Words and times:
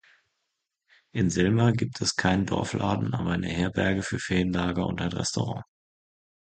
In 1.11 1.29
Selma 1.29 1.69
gibt 1.73 2.01
es 2.01 2.15
keinen 2.15 2.47
Dorfladen, 2.47 3.13
aber 3.13 3.33
eine 3.33 3.49
Herberge 3.49 4.01
für 4.01 4.17
Ferienlager 4.17 4.87
und 4.87 4.99
ein 4.99 5.11
Restaurant. 5.13 5.63